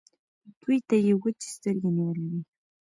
دوی 0.61 0.77
ته 0.87 0.95
يې 1.05 1.13
وچې 1.21 1.47
سترګې 1.55 1.89
نيولې 1.95 2.25
وې. 2.31 2.41